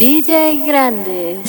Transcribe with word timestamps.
DJ 0.00 0.64
Grandes. 0.66 1.40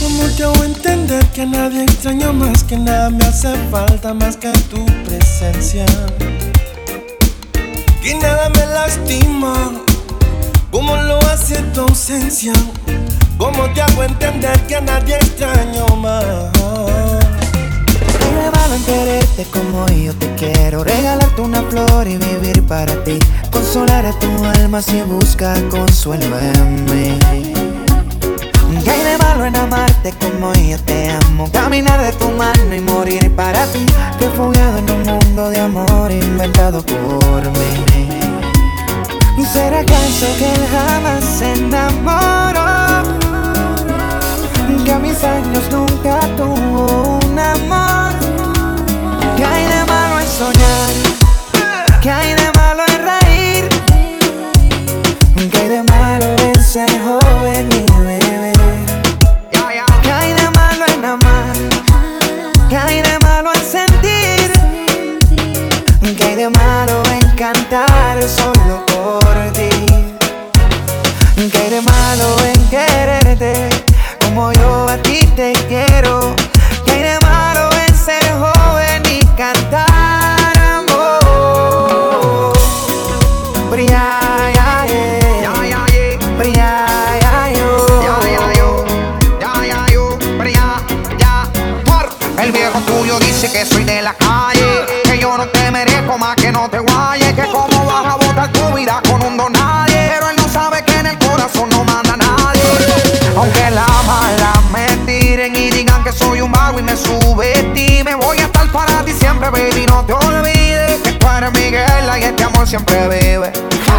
¿Cómo 0.00 0.26
te 0.34 0.42
hago 0.42 0.64
entender 0.64 1.22
que 1.34 1.44
nadie 1.44 1.82
extraña 1.82 2.32
más 2.32 2.64
que 2.64 2.78
nada 2.78 3.10
me 3.10 3.26
hace 3.26 3.54
falta 3.70 4.14
más 4.14 4.38
que 4.38 4.50
tu 4.70 4.82
presencia? 5.04 5.84
Que 8.02 8.14
nada 8.14 8.48
me 8.48 8.64
lastima, 8.68 9.70
como 10.70 10.96
lo 10.96 11.18
hace 11.26 11.56
tu 11.74 11.82
ausencia. 11.82 12.54
¿Cómo 13.38 13.68
te 13.74 13.82
hago 13.82 14.02
entender 14.02 14.58
que 14.66 14.76
a 14.76 14.80
nadie 14.80 15.16
extraño 15.16 15.86
más? 15.96 16.24
Me 18.34 18.50
malo 18.50 18.74
en 18.74 18.84
quererte 18.84 19.44
como 19.52 19.86
yo 19.88 20.14
te 20.14 20.34
quiero 20.34 20.84
Regalarte 20.84 21.40
una 21.40 21.62
flor 21.62 22.08
y 22.08 22.16
vivir 22.16 22.62
para 22.66 22.92
ti 23.04 23.18
Consolar 23.50 24.06
a 24.06 24.12
tu 24.18 24.28
alma 24.60 24.80
si 24.80 25.02
busca 25.02 25.54
consuelo 25.70 26.38
en 26.38 26.84
mí 26.86 27.18
¿Qué 28.84 28.90
hay 28.90 29.04
de 29.04 29.18
malo 29.18 29.44
en 29.44 29.56
amarte 29.56 30.14
como 30.20 30.54
yo 30.54 30.78
te 30.80 31.10
amo? 31.10 31.50
Caminar 31.52 32.00
de 32.00 32.12
tu 32.12 32.30
mano 32.30 32.74
y 32.74 32.80
morir 32.80 33.34
para 33.34 33.66
ti 33.66 33.84
Refugiado 34.18 34.78
en 34.78 34.90
un 34.90 35.02
mundo 35.02 35.50
de 35.50 35.60
amor 35.60 36.10
inventado 36.10 36.82
por 36.84 37.42
mí 37.50 37.86
¿Será 39.56 39.80
acaso 39.80 40.26
que 40.38 40.52
él 40.52 40.66
jamás 40.70 41.24
se 41.24 41.52
enamoró? 41.54 42.85
Que 44.86 44.92
a 44.92 45.00
mis 45.00 45.24
años 45.24 45.64
nunca 45.72 46.20
tuvo 46.36 47.18
un 47.18 47.36
amor 47.36 48.12
¿Qué 49.36 49.44
hay 49.44 49.64
de 49.64 49.84
malo 49.84 50.20
en 50.20 50.28
soñar? 50.28 50.90
¿Qué 52.00 52.08
hay 52.08 52.34
de 52.34 52.52
malo 52.52 52.84
en 52.86 53.02
reír? 53.02 53.68
¿Qué 55.50 55.58
hay 55.58 55.68
de 55.70 55.82
malo 55.82 56.26
en 56.38 56.62
ser 56.62 56.88
joven 57.02 57.68
y 57.72 57.92
beber? 58.00 58.56
¿Qué 59.50 60.12
hay 60.12 60.32
de 60.34 60.50
malo 60.50 60.84
en 60.94 61.04
amar? 61.04 61.56
¿Qué 62.70 62.76
hay 62.76 63.02
de 63.02 63.18
malo 63.18 63.50
en 63.54 63.62
sentir? 63.62 64.52
¿Qué 66.16 66.24
hay 66.24 66.36
de 66.36 66.48
malo 66.48 67.02
en 67.10 67.28
cantar 67.36 68.22
siempre 112.76 113.08
vive. 113.08 113.52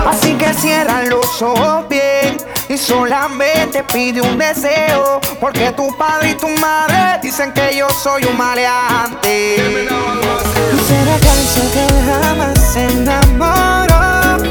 Así 0.08 0.34
que 0.34 0.54
cierra 0.54 1.04
los 1.04 1.42
ojos 1.42 1.88
bien 1.90 2.38
y 2.70 2.78
solamente 2.78 3.84
pide 3.84 4.22
un 4.22 4.38
deseo, 4.38 5.20
porque 5.40 5.72
tu 5.72 5.96
padre 5.98 6.32
y 6.32 6.34
tu 6.36 6.48
madre 6.60 7.20
dicen 7.22 7.52
que 7.54 7.76
yo 7.76 7.88
soy 7.90 8.24
un 8.26 8.38
maleante. 8.38 9.88
¿Será 10.88 11.16
acaso 11.16 11.62
que 11.74 11.86
jamás 12.06 12.74
se 12.74 12.84
enamoró? 12.86 14.44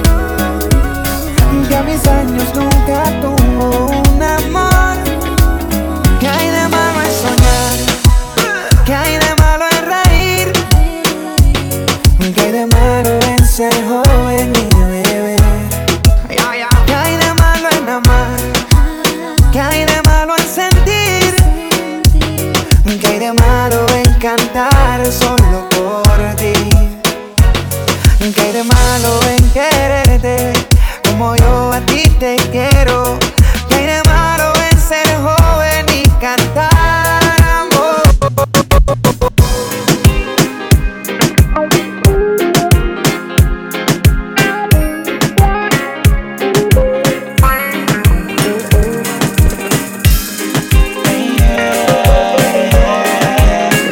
Que 1.68 1.76
a 1.76 1.82
mis 1.82 2.06
años 2.06 2.54
nunca 2.54 3.02
tuvo 3.20 4.05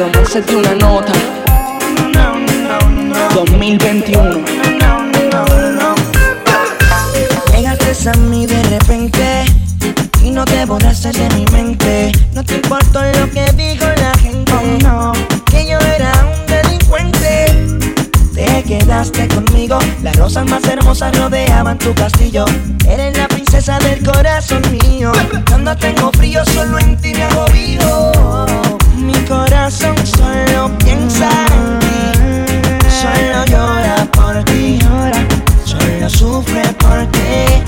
Romance 0.05 0.39
de 0.39 0.55
una 0.55 0.75
nota 0.75 1.13
2021 3.33 4.45
Llegaste 7.51 8.09
a 8.09 8.13
mí 8.13 8.45
de 8.45 8.61
repente 8.63 9.45
y 10.21 10.29
no 10.29 10.45
te 10.45 10.65
borraste 10.65 11.11
de 11.11 11.29
mi 11.35 11.45
mente. 11.51 12.11
No 12.33 12.43
te 12.43 12.55
importó 12.55 13.01
lo 13.01 13.31
que 13.31 13.51
dijo 13.53 13.85
la 13.97 14.13
gente. 14.19 14.51
no, 14.83 15.11
que 15.45 15.67
yo 15.67 15.79
era 15.79 16.11
un 16.37 16.45
delincuente. 16.45 17.67
Te 18.35 18.63
quedaste 18.63 19.27
conmigo, 19.27 19.79
las 20.03 20.15
rosas 20.17 20.47
más 20.47 20.63
hermosas 20.65 21.17
rodeaban 21.17 21.79
tu 21.79 21.93
castillo. 21.95 22.45
Eres 22.87 23.17
la 23.17 23.27
princesa 23.27 23.79
del 23.79 24.03
corazón 24.03 24.61
mío. 24.71 25.11
Cuando 25.47 25.75
tengo 25.77 26.11
frío, 26.11 26.45
solo 26.45 26.77
en 26.77 26.95
ti 26.97 27.13
me 27.13 27.23
hago 27.23 27.45
vivo. 27.47 28.75
Mi 28.97 29.13
corazón 29.27 29.95
solo 30.05 30.71
piensa 30.79 31.29
en 31.53 31.79
ti, 31.79 31.95
solo 32.89 33.45
llora 33.45 34.07
por 34.11 34.43
ti, 34.45 34.79
solo 35.65 36.09
sufre 36.09 36.63
por 36.79 37.05
ti. 37.11 37.63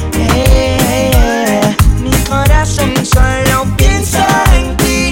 Mi 2.01 2.11
corazón 2.29 2.93
solo 3.05 3.65
piensa 3.77 4.25
en 4.55 4.77
ti, 4.77 5.11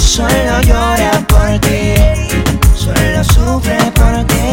solo 0.00 0.60
llora 0.62 1.12
por 1.28 1.58
ti, 1.60 1.94
solo 2.74 3.22
sufre 3.24 3.78
por 3.94 4.24
ti. 4.26 4.44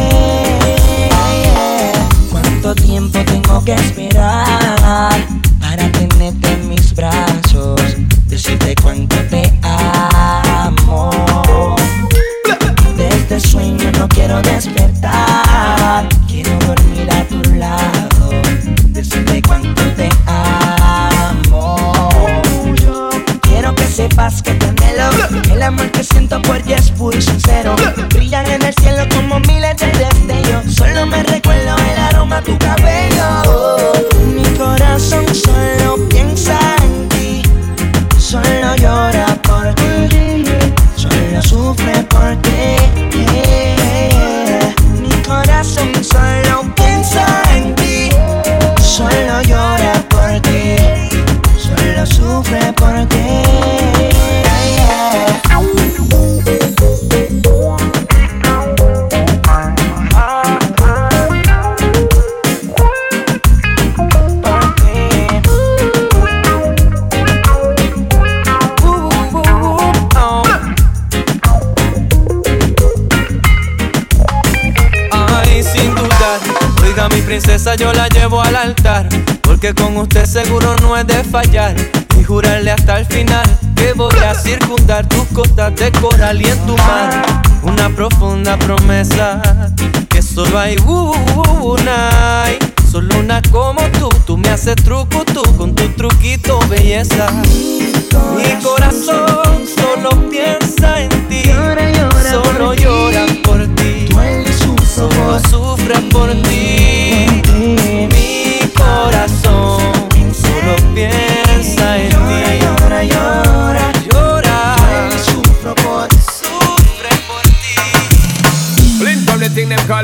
¿Cuánto 2.30 2.74
tiempo 2.74 3.18
tengo 3.24 3.64
que 3.64 3.74
esperar 3.74 4.11
y 82.20 82.24
jurarle 82.24 82.72
hasta 82.72 82.98
el 82.98 83.06
final 83.06 83.46
que 83.74 83.94
voy 83.94 84.14
a 84.18 84.34
circundar 84.34 85.08
tus 85.08 85.24
costas 85.28 85.74
de 85.76 85.90
coral 85.92 86.42
y 86.42 86.44
en 86.44 86.58
tu 86.66 86.76
mar 86.76 87.42
una 87.62 87.88
profunda 87.88 88.58
promesa 88.58 89.40
que 90.10 90.20
solo 90.20 90.58
hay 90.58 90.76
una 90.84 92.44
y 92.50 92.90
solo 92.90 93.18
una 93.18 93.40
como 93.50 93.80
tú. 93.98 94.10
Tú 94.26 94.36
me 94.36 94.50
haces 94.50 94.76
truco 94.76 95.24
tú 95.24 95.42
con 95.56 95.74
tu 95.74 95.88
truquito 95.92 96.58
belleza. 96.68 97.30
Mi 98.36 98.62
corazón. 98.62 99.31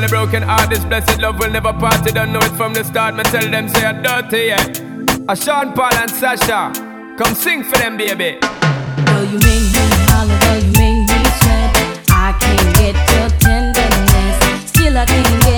broken 0.09 0.41
heart, 0.41 0.69
this 0.69 0.83
blessed 0.83 1.21
love 1.21 1.39
will 1.39 1.51
never 1.51 1.71
part. 1.71 2.05
You 2.05 2.11
don't 2.11 2.33
know 2.33 2.39
it 2.39 2.51
from 2.57 2.73
the 2.73 2.83
start. 2.83 3.15
Me 3.15 3.23
tell 3.23 3.49
them 3.49 3.69
say 3.69 3.85
I 3.85 3.93
don't 3.93 4.31
yeah. 4.31 5.31
A 5.31 5.35
Sean 5.35 5.73
Paul 5.73 5.93
and 5.93 6.09
Sasha, 6.09 6.73
come 7.17 7.35
sing 7.35 7.63
for 7.63 7.77
them, 7.77 7.97
baby. 7.97 8.39
Though 8.41 9.21
you 9.21 9.39
make 9.39 9.69
me 9.75 9.85
holler, 10.09 10.37
though 10.43 10.59
you 10.65 10.71
make 10.73 11.07
me 11.07 11.19
sweat, 11.39 11.71
I 12.09 12.33
can't 12.41 12.75
get 12.75 12.95
your 13.13 13.29
tenderness. 13.39 14.69
Still 14.71 14.97
I 14.97 15.05
can't. 15.05 15.48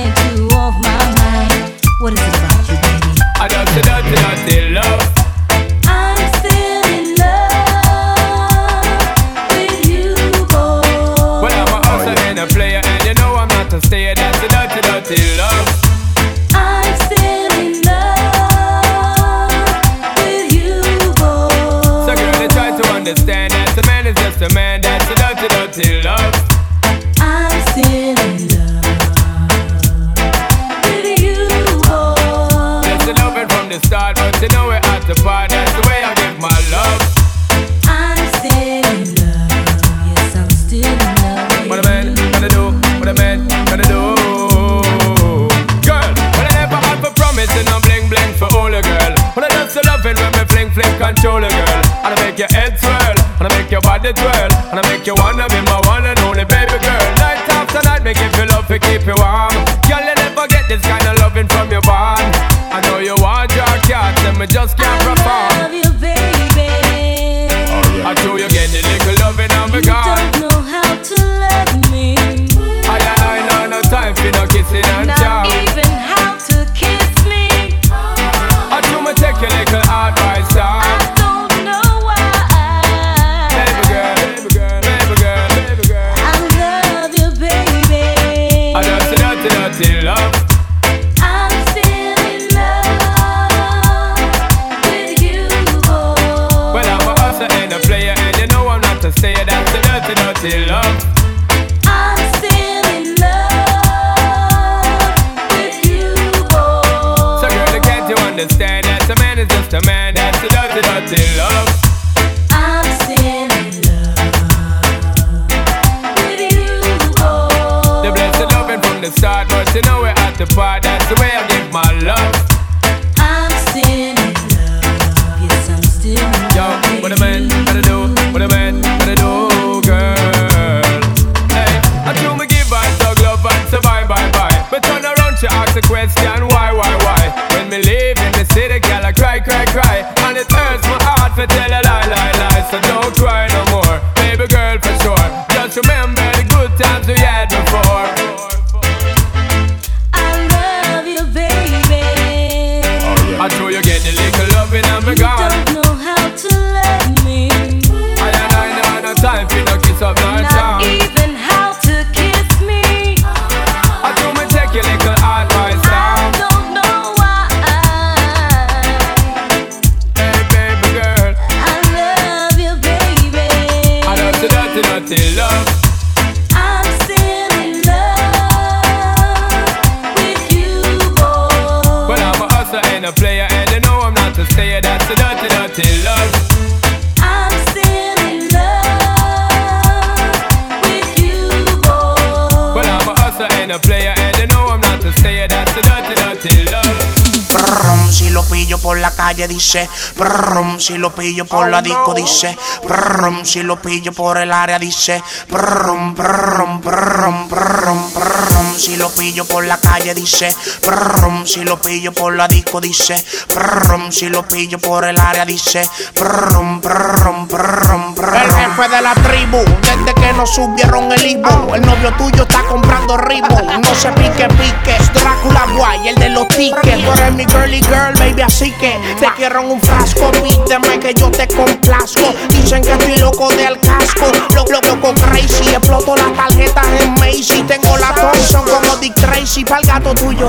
dice, 199.48 199.90
brum, 200.18 200.76
oh, 200.76 200.80
si 200.80 200.98
lo 200.98 201.14
pillo 201.14 201.46
por 201.46 201.70
la 201.70 201.82
disco 201.82 202.14
dice, 202.14 202.58
brum, 202.84 203.44
si 203.46 203.64
lo 203.64 203.82
pillo 203.82 204.12
por 204.14 204.38
el 204.38 204.52
área 204.52 204.80
dice, 204.80 205.24
brum, 205.50 206.16
brum, 206.16 206.82
brum, 206.82 207.50
brum, 207.50 208.14
brum, 208.14 208.78
si 208.78 208.96
lo 208.96 209.10
pillo 209.10 209.46
por 209.46 209.66
la 209.66 209.78
calle 209.78 210.14
dice, 210.14 210.54
brum, 210.86 211.46
si 211.46 211.64
lo 211.64 211.82
pillo 211.82 212.12
por 212.14 212.36
la 212.36 212.48
disco 212.48 212.82
dice, 212.82 213.24
brum, 213.54 214.12
si 214.12 214.30
lo 214.30 214.46
pillo 214.48 214.80
por 214.80 215.06
el 215.06 215.20
área 215.20 215.46
dice, 215.46 215.88
brum, 216.16 216.82
brum, 216.82 217.48
brum, 217.48 218.16
brum. 218.16 218.36
El 218.36 218.52
jefe 218.52 218.90
de 218.90 219.02
la 219.02 219.14
tribu, 219.14 219.64
desde 219.82 220.14
que 220.14 220.34
nos 220.34 220.50
subieron 220.54 221.12
el 221.12 221.26
Ibu, 221.26 221.50
oh. 221.50 221.76
el 221.76 221.82
novio 221.82 222.14
tuyo 222.18 222.44
está 222.44 222.64
comprando 222.64 223.18
ritmo, 223.18 223.62
no 223.62 223.96
se 223.96 224.12
pique 224.14 224.48
pique, 224.50 224.98
Drácula 225.14 225.66
guay, 225.76 226.08
el 226.10 226.16
de 226.16 226.30
los 226.30 226.48
tickets, 226.48 227.04
tú 227.04 227.12
eres 227.12 227.34
mi 227.34 227.46
girly 227.46 227.82
girl, 227.84 228.14
baby, 228.18 228.42
así 228.42 228.72
que 228.74 229.00
quiero 229.36 229.62
un 229.62 229.80
frasco. 229.82 230.32
Pídeme 230.32 231.00
que 231.00 231.14
yo 231.14 231.30
te 231.32 231.48
complazco. 231.48 232.34
Dicen 232.50 232.84
que 232.84 232.92
estoy 232.92 233.18
loco 233.18 233.50
del 233.50 233.80
casco. 233.80 234.32
Lo 234.56 234.66
Loco, 234.66 234.88
loco, 234.96 235.14
crazy. 235.14 235.70
Exploto 235.70 236.16
las 236.16 236.34
tarjetas 236.34 236.88
en 237.00 237.14
Macy. 237.16 237.64
Tengo 237.64 237.98
la 237.98 238.14
Thompson 238.14 238.64
como 238.66 238.96
Dick 238.98 239.14
Tracy. 239.16 239.64
Pa'l 239.66 239.86
gato 239.86 240.14
tuyo. 240.14 240.48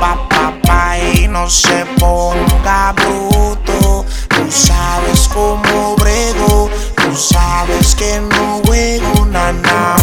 Papá, 0.00 0.98
y 1.14 1.28
no 1.28 1.48
se 1.48 1.84
ponga 1.98 2.92
bruto. 2.92 4.04
Tú 4.28 4.50
sabes 4.50 5.28
cómo 5.32 5.96
brego. 5.96 6.70
Tú 6.96 7.16
sabes 7.16 7.94
que 7.94 8.20
no 8.20 8.60
juego 8.64 9.26
nada. 9.26 9.96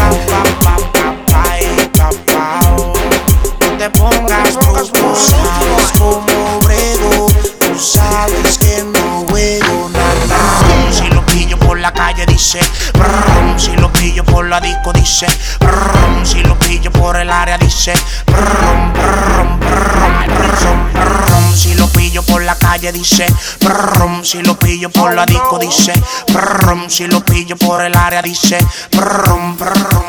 Papá, 0.63 0.75
papá, 0.93 1.55
papá. 1.97 2.59
Oh. 2.77 2.93
No 3.61 3.77
te 3.77 3.89
pongas 3.89 4.55
bruto. 4.55 4.85
Tú 4.85 5.15
sabes 5.15 5.91
cómo 5.97 6.28
sabes 7.79 8.57
que 8.57 8.83
no 8.83 9.25
nada. 9.89 10.91
Si 10.91 11.07
lo 11.07 11.25
pillo 11.25 11.57
por 11.57 11.79
la 11.79 11.93
calle 11.93 12.25
dice, 12.25 12.59
brum, 12.93 13.57
si 13.57 13.75
lo 13.77 13.91
pillo 13.91 14.23
por 14.25 14.47
la 14.47 14.59
disco 14.59 14.91
dice, 14.93 15.27
brum, 15.59 16.25
si 16.25 16.41
lo 16.43 16.57
pillo 16.59 16.91
por 16.91 17.15
el 17.15 17.29
área 17.29 17.57
dice, 17.57 17.93
brum, 18.25 18.93
brum, 18.93 19.59
brum, 19.59 21.55
si 21.55 21.73
lo 21.75 21.87
pillo 21.87 22.23
por 22.23 22.41
la 22.41 22.55
calle 22.55 22.91
dice, 22.91 23.25
brum, 23.61 24.23
si 24.23 24.41
lo 24.41 24.57
pillo 24.57 24.89
por 24.89 25.13
la 25.13 25.25
disco 25.25 25.57
dice, 25.57 25.93
brum, 26.27 26.89
si 26.89 27.07
lo 27.07 27.23
pillo 27.23 27.55
por 27.55 27.81
el 27.81 27.95
área 27.95 28.21
dice, 28.21 28.57
brum, 28.91 29.57
brum, 29.57 30.08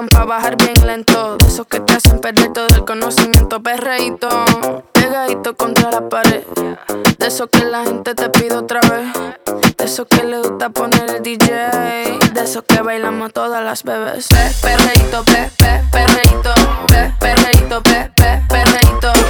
son 0.00 0.08
pa' 0.08 0.24
bajar 0.24 0.56
bien 0.56 0.86
lento. 0.86 1.36
De 1.36 1.46
esos 1.46 1.66
que 1.66 1.78
te 1.80 1.92
hacen 1.92 2.20
perder 2.20 2.52
todo 2.52 2.68
el 2.68 2.84
conocimiento. 2.84 3.62
Perreíto, 3.62 4.28
pegadito 4.92 5.54
contra 5.56 5.90
la 5.90 6.08
pared. 6.08 6.42
De 7.18 7.26
esos 7.26 7.48
que 7.50 7.64
la 7.64 7.84
gente 7.84 8.14
te 8.14 8.30
pide 8.30 8.54
otra 8.54 8.80
vez. 8.80 9.76
De 9.76 9.84
esos 9.84 10.06
que 10.06 10.22
le 10.24 10.38
gusta 10.38 10.70
poner 10.70 11.16
el 11.16 11.22
DJ. 11.22 11.48
De 12.32 12.42
esos 12.42 12.62
que 12.62 12.80
bailamos 12.80 13.32
todas 13.32 13.62
las 13.62 13.82
bebés. 13.82 14.28
Pe, 14.28 14.50
perreíto, 14.62 15.22
pe, 15.24 15.50
pe, 15.58 15.82
perreíto, 15.92 16.54
pe, 16.86 17.12
perreíto, 17.20 17.82
pe, 17.82 18.10
pe, 18.16 18.42
perreíto, 18.48 19.12
pe, 19.12 19.12
perreíto, 19.12 19.29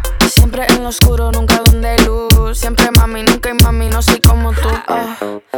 Siempre 0.41 0.65
en 0.69 0.81
lo 0.81 0.89
oscuro, 0.89 1.31
nunca 1.31 1.61
donde 1.63 1.95
luz. 1.99 2.57
Siempre 2.57 2.89
mami, 2.97 3.21
nunca 3.21 3.49
hay 3.49 3.55
mami, 3.63 3.89
no 3.89 4.01
soy 4.01 4.19
como 4.19 4.51
tú. 4.53 4.69
Ah, 4.87 5.15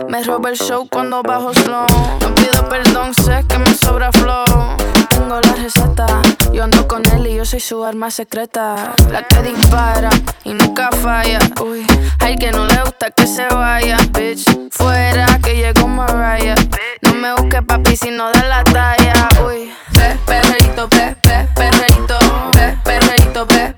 me 0.10 0.22
roba 0.24 0.50
el 0.50 0.58
show 0.58 0.90
cuando 0.92 1.24
bajo 1.24 1.54
slow. 1.54 1.88
No 2.20 2.36
pido 2.36 2.68
perdón, 2.68 3.14
sé 3.14 3.46
que 3.48 3.58
me 3.60 3.74
sobra 3.76 4.12
flow. 4.12 4.44
Tengo 5.08 5.40
la 5.40 5.54
receta, 5.54 6.06
yo 6.52 6.66
ando 6.66 6.86
con 6.86 7.02
él 7.14 7.28
y 7.28 7.36
yo 7.36 7.46
soy 7.46 7.62
su 7.62 7.82
arma 7.86 8.12
secreta. 8.12 8.94
La 9.10 9.26
que 9.26 9.42
dispara 9.42 10.10
y 10.44 10.54
nunca 10.54 10.90
falla. 11.02 11.40
Uy, 11.66 11.88
hay 12.20 12.36
que 12.38 12.52
no 12.52 12.66
le 12.66 12.82
gusta 12.82 13.10
que 13.12 13.26
se 13.26 13.48
vaya, 13.48 13.96
bitch. 14.12 14.46
Fuera 14.72 15.40
que 15.42 15.56
llegó 15.56 15.88
Mariah. 15.88 16.56
No 17.04 17.14
me 17.14 17.34
busques 17.36 17.62
papi 17.66 17.96
si 17.96 18.12
no 18.12 18.30
da 18.34 18.44
la 18.44 18.64
talla. 18.66 19.30
Uy, 19.48 19.72
pe, 19.94 20.18
perreíto, 20.26 20.90
pe, 20.90 21.16
pe, 21.22 21.48
perreíto, 21.56 22.20
pe, 22.52 22.78
perreíto, 22.84 23.48
pe, 23.48 23.73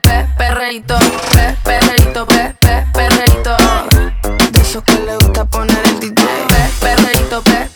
pe, 0.82 0.94
perreíto, 0.94 0.98
pe, 1.32 1.58
perreíto, 1.64 2.26
pe, 2.26 2.56
pe, 2.60 2.86
perreíto. 2.94 3.56
De 4.52 4.62
esos 4.62 4.84
que 4.84 4.94
le 5.00 5.16
gusta 5.16 5.46
poner 5.46 5.82
el 5.86 6.00
DJ. 6.00 6.24
Pe, 6.48 6.70
perreíto, 6.80 7.42
pe, 7.44 7.70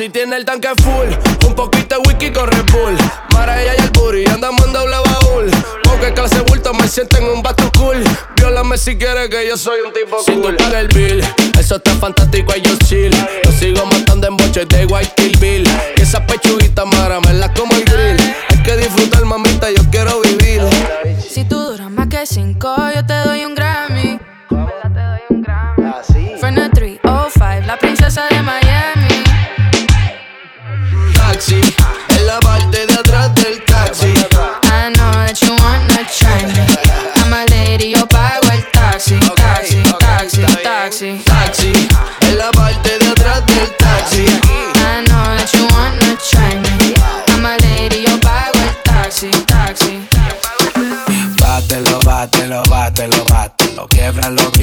Si 0.00 0.08
tiene 0.08 0.36
el 0.36 0.46
tanque 0.46 0.70
full, 0.82 1.46
un 1.46 1.54
poquito 1.54 1.96
de 1.96 2.08
whisky 2.08 2.32
con 2.32 2.50
Red 2.50 2.64
Bull. 2.72 2.96
Mara 3.34 3.60
ella 3.60 3.74
y 3.76 3.82
el 3.82 3.90
booty, 3.90 4.24
andamos 4.30 4.64
en 4.64 4.72
doble 4.72 4.96
baúl. 4.96 5.50
Porque 5.82 6.14
clase 6.14 6.40
bulto 6.40 6.72
me 6.72 6.88
siento 6.88 7.18
en 7.18 7.24
un 7.24 7.42
bato 7.42 7.70
cool. 7.78 8.02
Viólame 8.34 8.78
si 8.78 8.96
quieres 8.96 9.28
que 9.28 9.46
yo 9.46 9.58
soy 9.58 9.80
un 9.80 9.92
tipo 9.92 10.16
cool. 10.16 10.56
Si 10.58 10.64
tú 10.64 10.74
el 10.74 10.88
bill, 10.88 11.22
eso 11.58 11.76
está 11.76 11.90
fantástico 11.96 12.50
y 12.56 12.62
yo 12.62 12.74
chill. 12.86 13.14
Lo 13.44 13.52
sigo 13.52 13.84
matando 13.84 14.26
en 14.28 14.38
boches 14.38 14.66
de 14.68 14.86
White 14.86 15.32
Bill. 15.38 15.68
Y 15.98 16.00
esa 16.00 16.26
pechuguita 16.26 16.86
mara 16.86 17.20
me 17.20 17.34
la 17.34 17.52
como 17.52 17.74
el 17.74 17.84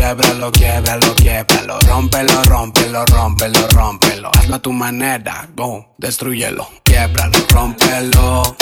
quiebralo, 0.07 0.51
quiebralo, 0.51 1.15
quiebralo. 1.15 1.79
Rómpelo, 1.81 2.43
rómpelo, 2.43 3.05
rómpelo, 3.05 3.67
rómpelo. 3.67 4.31
Hazlo 4.33 4.55
a 4.55 4.59
tu 4.59 4.71
manera, 4.71 5.47
go, 5.53 5.95
destruyelo. 5.97 6.67
Quiebralo, 6.83 7.37
rómpelo. 7.49 8.55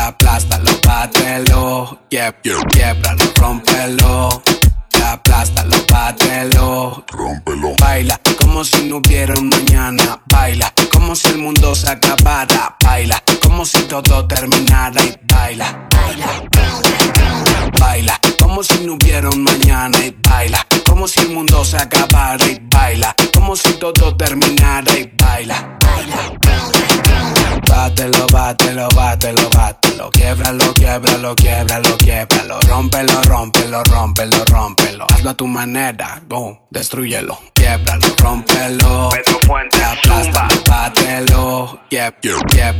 Aplástalo, 0.00 0.70
bátelo. 0.86 1.98
Quieb, 2.08 2.36
quiebralo, 2.70 3.24
rómpelo. 3.36 4.42
Aplástalo, 5.04 5.76
bátelo. 5.90 7.04
Rómpelo. 7.08 7.74
Baila 7.78 8.18
como 8.38 8.64
si 8.64 8.88
no 8.88 8.96
hubiera 8.96 9.34
un 9.34 9.50
mañana. 9.50 10.20
Baila 10.26 10.72
como 10.90 11.14
si 11.14 11.28
el 11.28 11.38
mundo 11.38 11.74
se 11.74 11.90
acabara 11.90 12.77
baila, 12.88 13.22
como 13.42 13.64
si 13.66 13.82
todo 13.82 14.26
terminara 14.26 15.04
y 15.04 15.14
baila. 15.30 15.88
Baila, 15.92 16.28
baila, 17.78 18.20
como 18.40 18.62
si 18.62 18.78
no 18.84 18.94
hubiera 18.94 19.28
un 19.28 19.42
mañana 19.42 19.98
y 19.98 20.16
baila, 20.26 20.66
como 20.86 21.06
si 21.06 21.20
el 21.20 21.30
mundo 21.30 21.64
se 21.64 21.76
acabara 21.76 22.44
y 22.46 22.58
baila, 22.62 23.14
como 23.34 23.54
si 23.56 23.74
todo 23.74 24.16
terminara 24.16 24.90
y 24.98 25.12
baila. 25.18 25.78
baila 25.82 26.38
Bátelo, 27.68 28.26
bátelo, 28.32 28.88
bátelo, 28.90 29.50
bátelo, 29.50 30.10
quiebralo, 30.10 30.74
quiebralo, 30.74 31.34
quiebralo, 31.36 31.96
quiebralo, 31.98 32.60
rómpelo, 32.62 33.22
rómpelo, 33.22 33.84
rómpelo, 33.84 34.44
rómpelo, 34.46 35.06
hazlo 35.10 35.30
a 35.30 35.34
tu 35.34 35.46
manera, 35.46 36.20
boom, 36.26 36.58
destruyelo, 36.70 37.38
quiebralo, 37.54 38.06
rómpelo, 38.18 39.10
Pedro 39.10 39.38
Fuentes, 39.46 39.82
aplasta, 39.82 40.48
bátelo, 40.68 41.80
yep, 41.90 42.16
yep, 42.22 42.77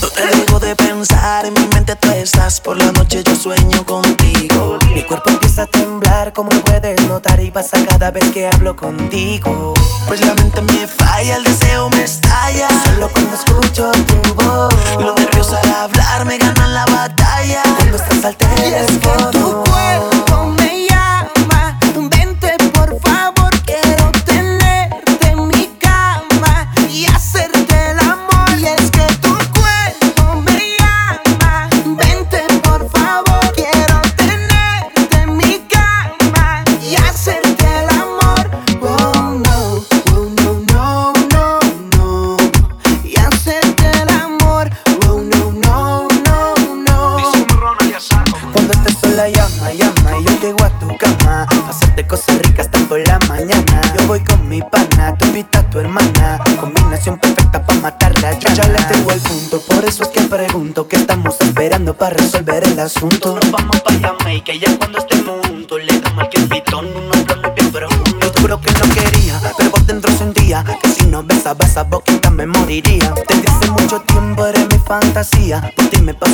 no 0.00 0.08
te 0.08 0.26
dejo 0.36 0.60
de 0.60 0.76
pensar, 0.76 1.46
en 1.46 1.54
mi 1.54 1.66
mente 1.74 1.96
tú 1.96 2.10
estás. 2.10 2.60
Por 2.60 2.76
la 2.76 2.92
noche 2.92 3.22
yo 3.24 3.34
sueño 3.34 3.84
contigo. 3.84 4.78
Mi 4.94 5.02
cuerpo 5.02 5.30
empieza 5.30 5.62
a 5.62 5.66
temblar, 5.66 6.32
como 6.32 6.50
puedes 6.50 7.00
notar, 7.08 7.40
y 7.40 7.50
pasa 7.50 7.78
cada 7.86 8.10
vez 8.10 8.30
que 8.32 8.46
hablo 8.46 8.76
contigo. 8.76 9.74
Pues 10.06 10.24
la 10.24 10.34
mente 10.34 10.62
me 10.62 10.86
falla, 10.86 11.36
el 11.36 11.44
deseo 11.44 11.90
me 11.90 12.04
estalla. 12.04 12.68
Solo 12.84 13.08
cuando 13.08 13.34
escucho 13.34 13.90
tu 14.06 14.34
voz. 14.34 14.74
Los 15.00 15.14
nervios 15.18 15.52
al 15.52 15.72
hablar 15.72 16.24
me 16.26 16.38
ganan 16.38 16.74
la 16.74 16.86
batalla. 16.86 17.62
Cuando 17.76 17.96
estás 17.96 18.24
al 18.24 18.36
teléfono. 18.36 19.27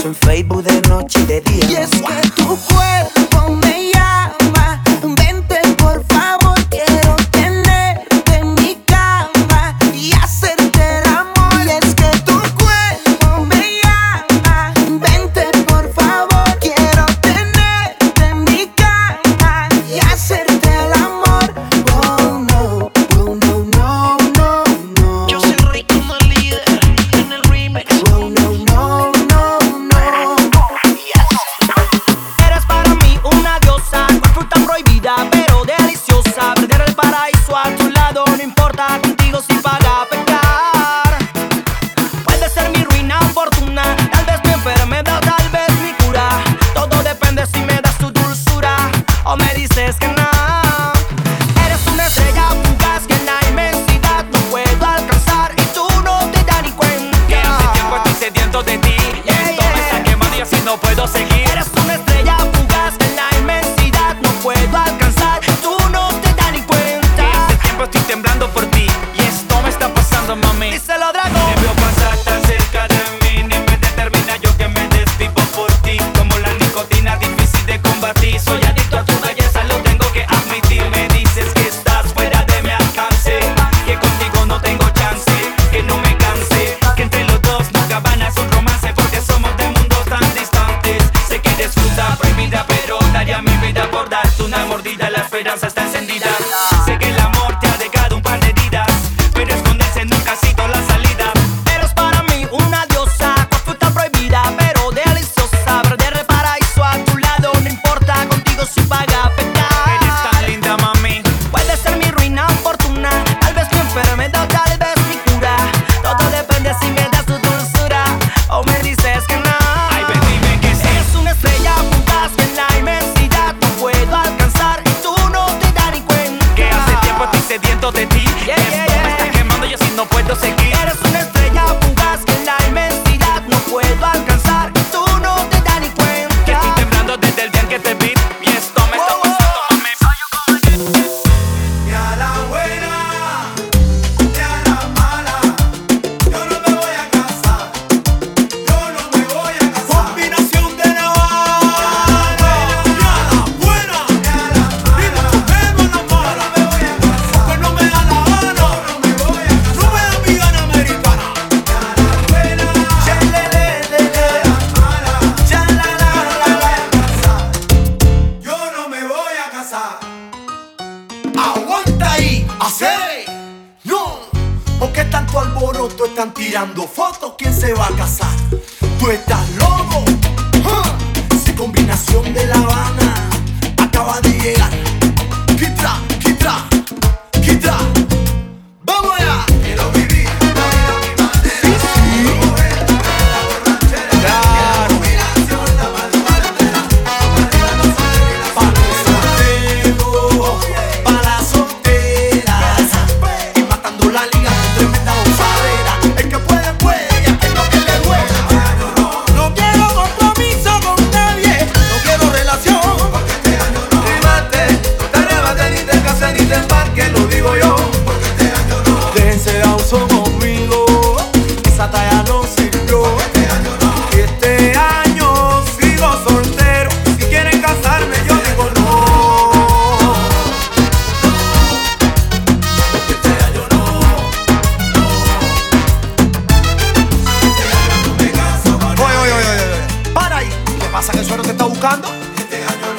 en 0.05 0.15
Facebook 0.15 0.63
de 0.63 0.89
noche 0.89 1.21
y 1.21 1.27
de 1.27 1.41
día. 1.41 2.24
importa, 38.65 38.99
contigo 39.03 39.43
sin 39.43 39.61
pagar. 39.61 39.84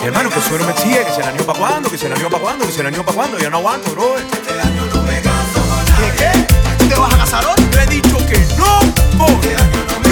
hermano, 0.03 0.29
que 0.29 0.41
suero 0.41 0.63
me 0.65 0.71
exige, 0.71 1.03
que 1.05 1.11
se 1.11 1.21
la 1.21 1.33
para 1.33 1.57
cuando, 1.57 1.89
que 1.89 1.97
se 1.97 2.07
la 2.07 2.15
para 2.15 2.37
cuando, 2.37 2.65
que 2.67 2.71
se 2.71 2.83
la 2.83 2.91
para 2.91 3.13
cuando, 3.13 3.39
ya 3.39 3.49
no 3.49 3.57
aguanto, 3.57 3.91
bro. 3.91 4.17
Este 4.17 4.59
año 4.61 4.85
no 4.93 5.01
me 5.01 5.21
¿Qué, 5.21 6.15
qué? 6.17 6.47
¿Tú 6.77 6.87
te 6.87 6.95
vas 6.95 7.13
a 7.13 7.17
casar 7.17 7.45
hoy? 7.45 7.63
Te 7.65 7.83
he 7.83 7.87
dicho 7.87 8.17
que 8.27 8.45
no, 8.57 8.79
voy. 9.17 10.04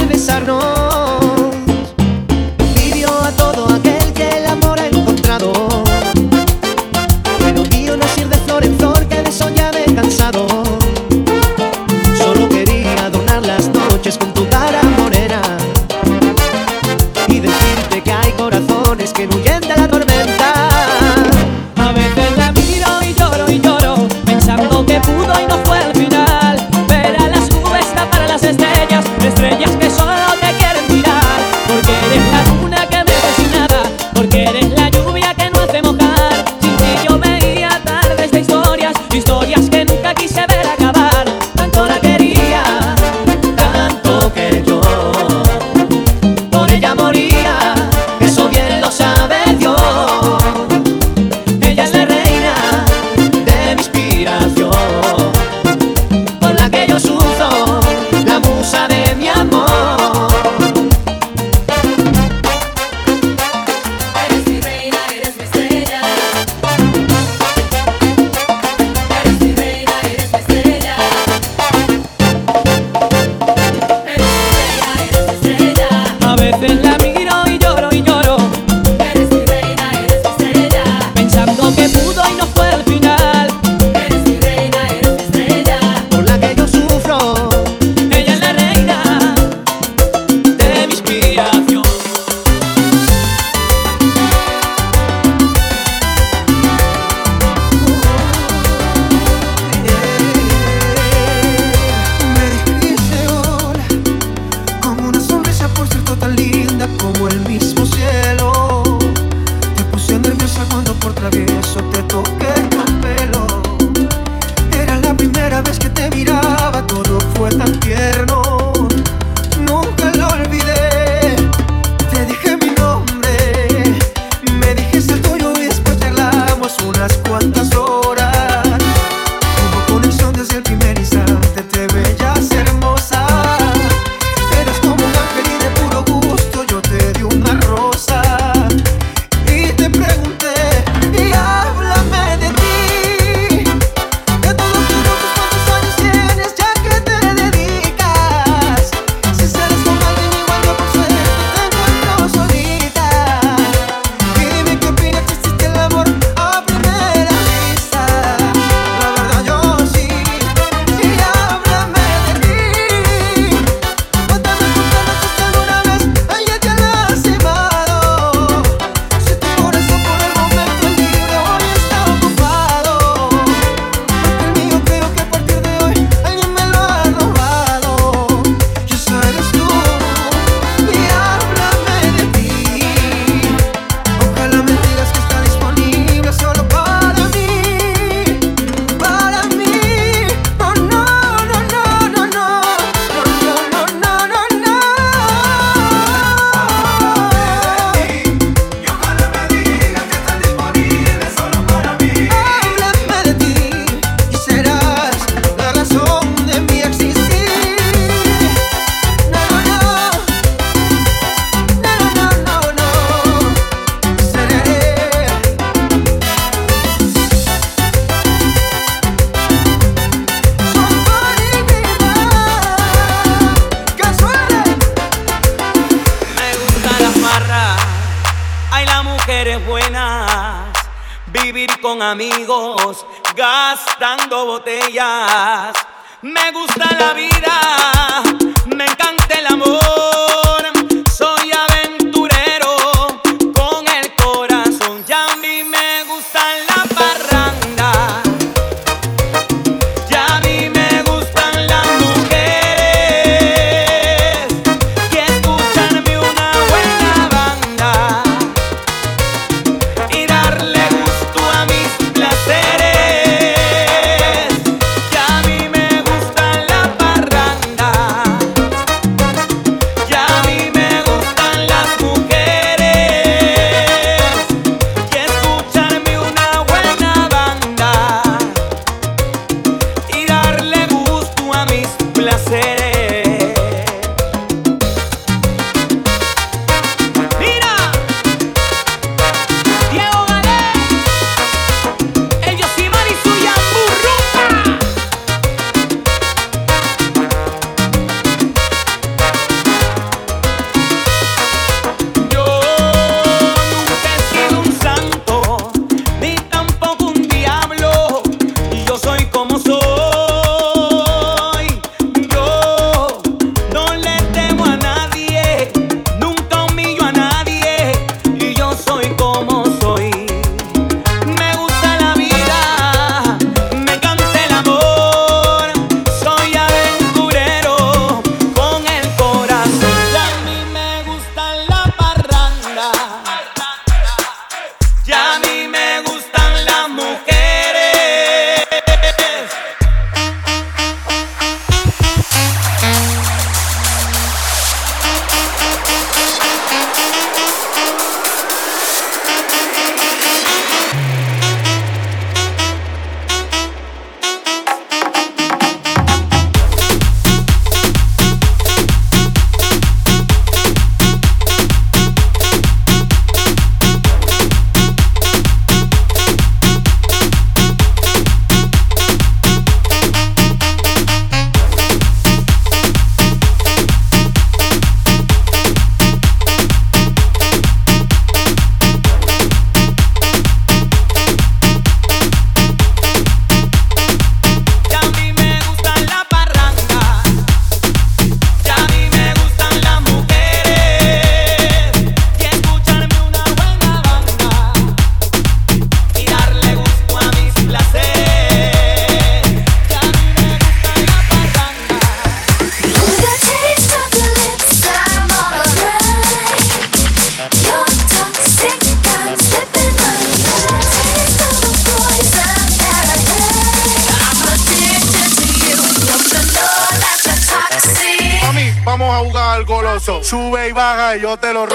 que 0.00 0.06
besarnos. 0.06 0.64
Vivió 2.74 3.08
a 3.08 3.30
todo 3.32 3.66
aquel. 3.74 3.99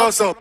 mafioso. 0.05 0.35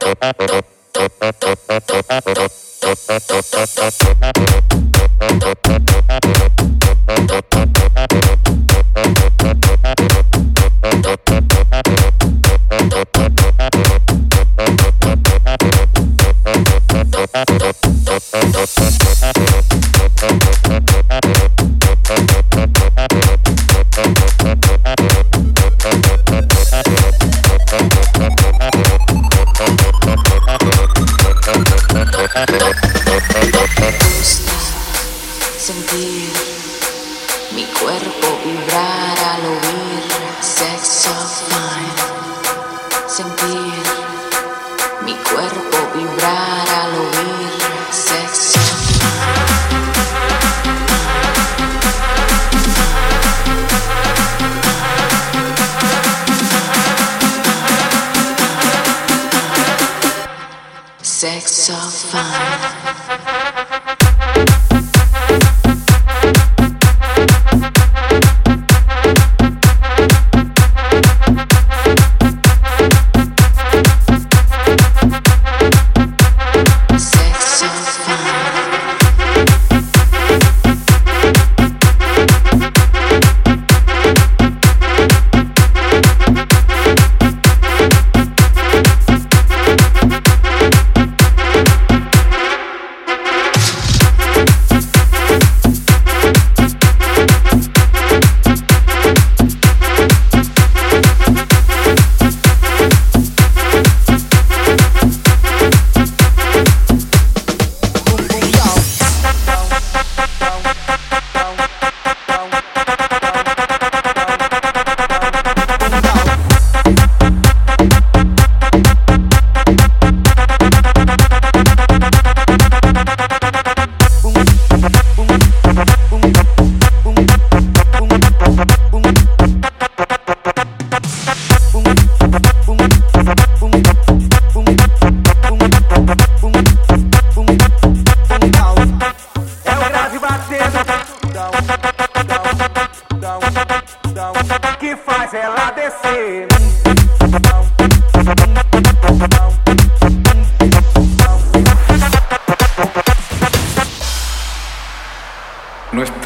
sex 61.25 61.53
so 61.53 61.75
fine. 62.11 63.34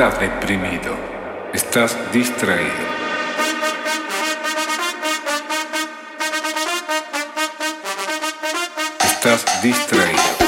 estás 0.09 0.20
deprimido, 0.20 0.96
estás 1.52 1.96
distraído. 2.12 2.72
Estás 9.04 9.62
distraído. 9.62 10.47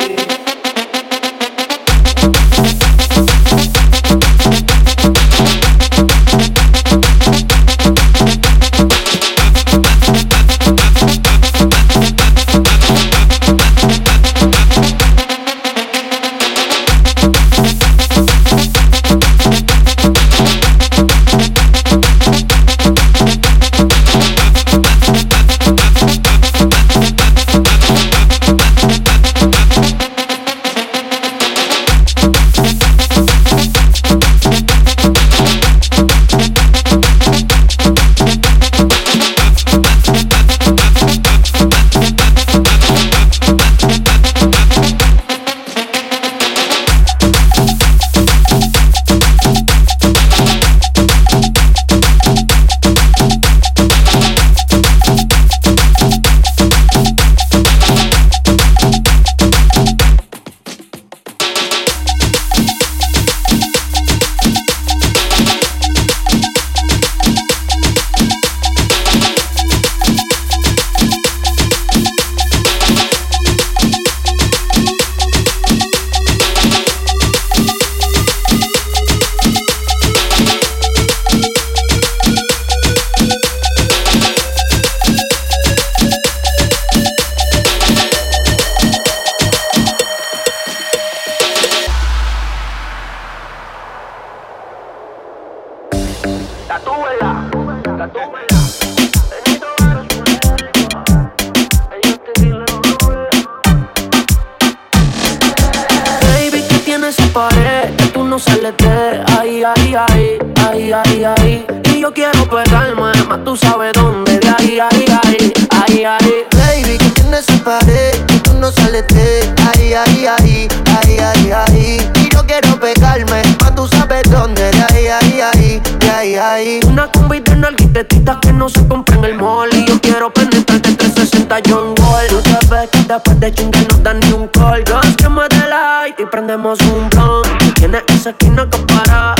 Después 133.11 133.41
de 133.41 133.53
chingar 133.53 133.85
no 133.91 133.97
dan 133.97 134.19
ni 134.21 134.31
un 134.31 134.47
call. 134.47 134.85
Girls, 134.85 135.17
que 135.17 135.27
me 135.27 135.41
light 135.67 136.17
y 136.17 136.25
prendemos 136.27 136.79
un 136.79 137.09
blunt 137.09 137.45
Tienes 137.75 138.03
esa 138.07 138.29
esquina 138.29 138.65
que 138.69 138.77
para. 138.83 139.35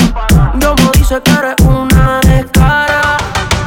Yo 0.60 0.76
me 0.76 0.92
dice 1.00 1.22
que 1.24 1.32
eres 1.32 1.56
una 1.64 2.20
descara 2.20 3.16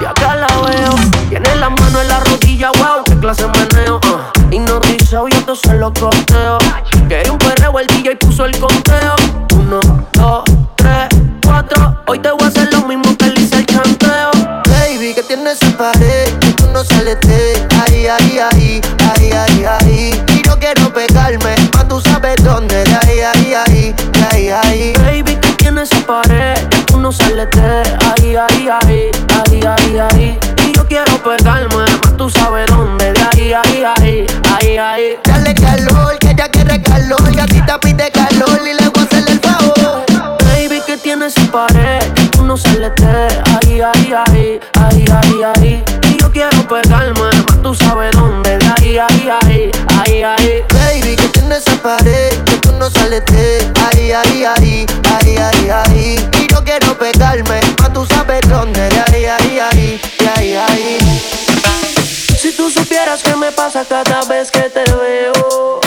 Y 0.03 0.05
acá 0.05 0.37
la 0.37 0.47
veo. 0.69 0.95
Tiene 1.31 1.57
la 1.57 1.71
mano 1.71 2.03
en 2.03 2.09
la 2.09 2.21
rodilla, 2.21 2.71
wow 2.73 3.03
Qué 3.07 3.19
clase 3.19 3.47
meneo, 3.49 3.97
uh. 3.97 4.55
Y 4.55 4.59
no 4.59 4.79
dice, 4.81 5.17
oye, 5.17 5.39
esto 5.39 5.57
se 5.57 5.73
lo 5.73 5.91
corteo 5.95 6.59
Quería 7.09 7.33
un 7.33 7.39
perreo, 7.39 7.79
el 7.79 7.87
DJ 7.87 8.17
puso 8.17 8.45
el 8.45 8.59
conteo. 8.59 9.17
Uno, 9.55 9.81
dos, 10.13 10.45
tres, 10.77 11.09
cuatro. 11.43 11.99
Hoy 12.09 12.19
te 12.19 12.31
voy 12.31 12.43
a 12.43 12.49
hacer 12.49 12.71
lo 12.75 12.83
mismo 12.83 13.17
que 13.17 13.31
le 13.31 13.41
hice 13.41 13.57
el 13.57 13.65
chanteo. 13.65 14.33
Baby, 14.69 15.15
que 15.15 15.23
tienes 15.23 15.63
esa 15.63 15.75
pared 15.79 16.54
ahí, 16.77 18.07
ahí, 18.07 18.39
ahí, 18.39 18.81
ahí, 18.99 19.31
ahí, 19.33 19.65
ahí. 19.65 20.25
Y 20.29 20.43
no 20.49 20.59
quiero 20.59 20.93
pegarme, 20.93 21.55
más 21.73 21.89
tú 21.89 22.01
sabes 22.01 22.43
dónde, 22.43 22.83
de 22.85 22.95
ahí, 22.95 23.21
ahí, 23.21 23.55
ahí, 23.55 23.95
ahí, 24.31 24.49
ahí. 24.49 24.93
Baby, 24.99 25.37
¿qué 25.41 25.53
tiene 25.53 25.83
esa 25.83 25.99
pared? 26.07 26.59
Tú 26.87 26.99
no 26.99 27.13
sales 27.13 27.49
de 27.51 27.83
ahí, 28.11 28.37
ahí, 28.37 28.69
ahí, 28.69 29.11
ahí, 29.29 29.61
ahí, 29.63 29.99
ahí. 29.99 30.39
Y 30.67 30.73
yo 30.73 30.87
quiero 30.87 31.23
pegarme, 31.23 31.77
más 31.77 32.17
tú 32.17 32.29
sabes 32.29 32.67
dónde, 32.67 33.13
de 33.13 33.21
ahí, 33.21 33.53
ahí, 33.53 33.85
ahí, 33.85 34.27
ahí, 34.61 34.77
ahí. 34.77 35.19
Dale 35.25 35.55
calor, 35.55 36.19
que 36.19 36.31
ella 36.31 36.49
quiere 36.49 36.83
calor, 36.83 37.23
y 37.31 37.37
ti 37.47 37.61
te 37.63 37.79
pide 37.81 38.11
calor 38.11 38.61
y 38.63 38.75
le 38.75 38.89
voy 38.89 39.09
a 39.11 39.19
el 39.19 39.41
favor. 39.41 40.05
Baby, 40.45 40.83
¿qué 40.87 40.97
tiene 40.97 41.27
esa 41.27 41.43
pared? 41.53 42.03
Tú 42.33 42.45
no 42.45 42.57
sales 42.57 42.93
de 42.97 43.34
que 51.85 52.57
tú 52.63 52.73
no 52.73 52.89
sales 52.89 53.23
de 53.27 53.71
ahí, 53.93 54.11
ahí, 54.11 54.45
ahí, 54.45 54.87
ahí, 55.21 55.37
ahí, 55.37 55.69
ahí. 55.69 56.31
Y 56.41 56.47
no 56.51 56.65
quiero 56.65 56.97
pegarme, 56.97 57.61
más 57.79 57.93
tú 57.93 58.07
sabes 58.07 58.41
dónde, 58.49 58.89
de 58.89 59.01
ahí, 59.01 59.25
ahí, 59.27 59.59
ahí, 59.59 60.01
de 60.19 60.29
ahí, 60.35 60.55
ahí. 60.55 60.99
Si 62.41 62.53
tú 62.53 62.71
supieras 62.71 63.23
qué 63.23 63.37
me 63.37 63.53
pasa 63.53 63.85
cada 63.87 64.25
vez 64.25 64.51
que 64.51 64.71
te 64.71 64.85
veo. 64.93 65.84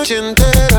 noche 0.00 0.16
entera. 0.16 0.69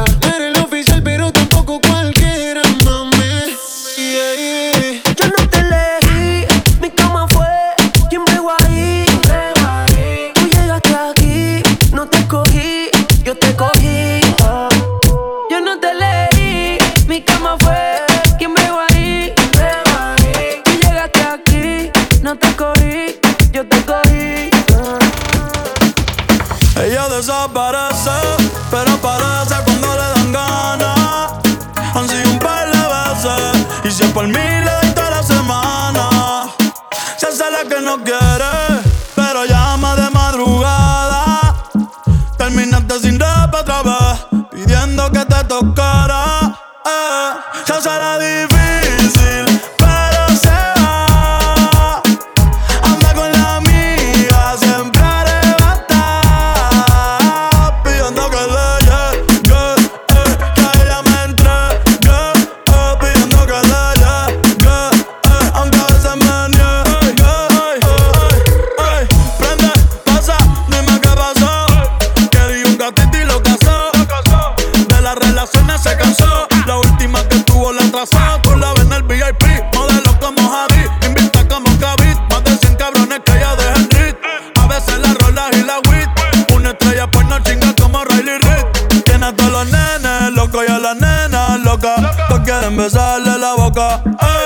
loca. 91.64 91.95
Todos 92.28 92.41
quieren 92.41 92.78
besarle 92.78 93.38
la 93.38 93.53
boca. 93.55 94.01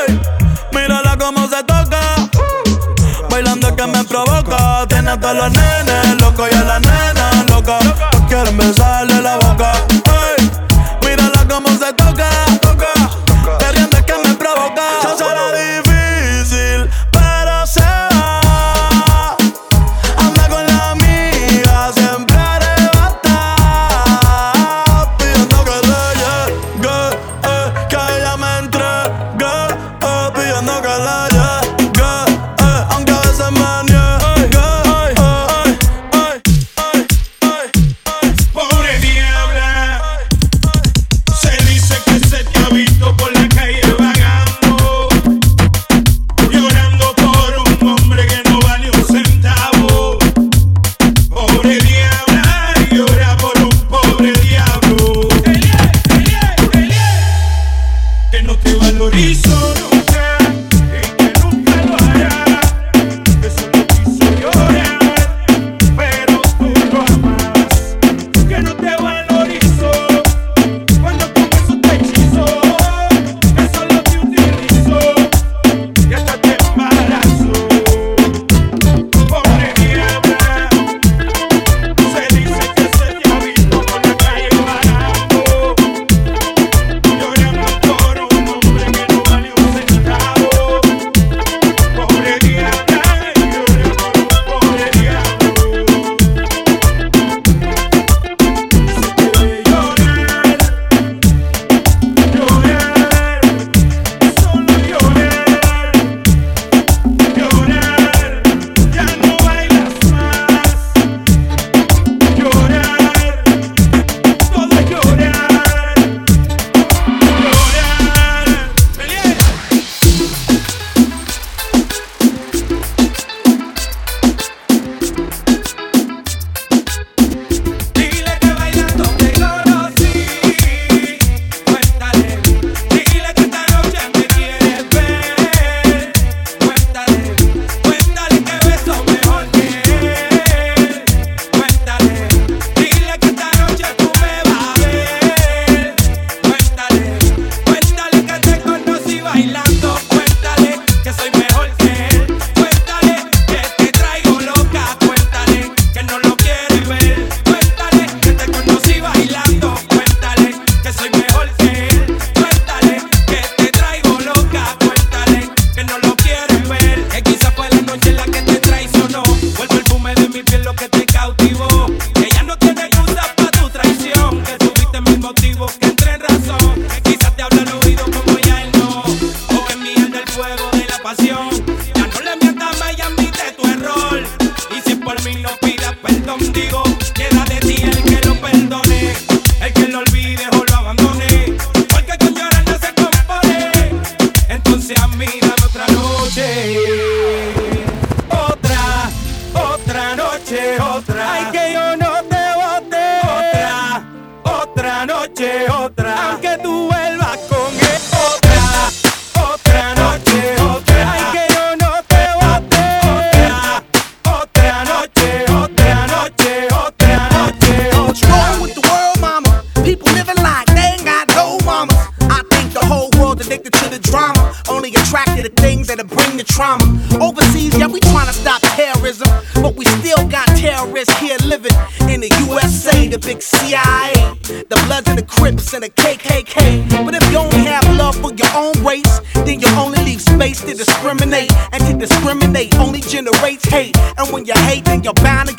Ey, 0.08 0.20
mírala 0.72 1.18
cómo 1.18 1.48
se 1.48 1.64
toca. 1.64 2.00
Bailando 3.30 3.76
que 3.76 3.88
me 3.88 4.04
provoca. 4.04 4.86
Tiene 4.88 5.12
hasta 5.12 5.34
los 5.34 5.52
nenes 5.52 6.22
locos 6.22 6.48
y 6.52 6.56
a 6.56 6.64
la 6.64 6.80
nena 6.80 7.46
loca. 7.50 7.80
Todos 7.80 8.24
quieren 8.28 8.58
besarle 8.58 9.22
la 9.22 9.38
boca. 9.38 9.72
Ey, 10.38 10.52
mírala 11.02 11.46
cómo 11.48 11.70
se 11.70 11.94
toca. 11.94 12.65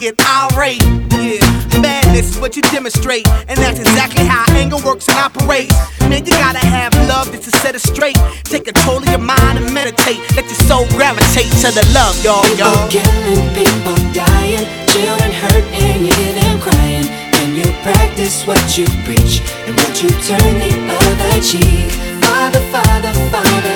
get 0.06 0.22
irate. 0.54 0.82
Yeah, 1.18 1.42
madness 1.82 2.30
is 2.30 2.38
what 2.38 2.54
you 2.54 2.62
demonstrate, 2.62 3.26
and 3.48 3.58
that's 3.58 3.80
exactly 3.80 4.24
how 4.24 4.44
anger 4.54 4.78
works 4.86 5.08
and 5.08 5.18
operates. 5.18 5.74
Man, 6.00 6.24
you 6.24 6.30
gotta 6.30 6.62
have 6.62 6.94
love 7.08 7.26
just 7.32 7.50
to 7.50 7.58
set 7.58 7.74
it 7.74 7.80
straight. 7.80 8.18
Take 8.44 8.66
control 8.66 8.98
of 8.98 9.08
your 9.08 9.18
mind 9.18 9.58
and 9.58 9.72
meditate. 9.74 10.20
Let 10.36 10.44
your 10.46 10.60
soul 10.70 10.86
gravitate 10.94 11.50
to 11.62 11.74
the 11.74 11.84
love, 11.92 12.14
y'all, 12.22 12.46
y'all. 12.54 12.86
People 12.86 13.02
killing, 13.02 13.46
people 13.58 13.98
dying, 14.14 14.66
children 14.94 15.32
hurt, 15.42 15.64
and 15.82 16.06
you 16.06 16.12
hear 16.14 16.34
them 16.38 16.60
crying. 16.60 17.06
When 17.34 17.56
you 17.58 17.66
practice 17.82 18.46
what 18.46 18.62
you 18.78 18.86
preach, 19.02 19.42
and 19.66 19.74
what 19.74 19.94
you 20.02 20.10
turn 20.30 20.52
the 20.62 20.72
other 21.02 21.40
cheek. 21.42 21.90
Father, 22.22 22.62
Father, 22.70 23.12
Father. 23.32 23.75